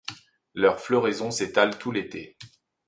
[0.55, 2.35] Leur floraison s'étale tout l'été.